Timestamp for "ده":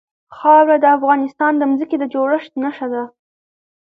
2.93-3.03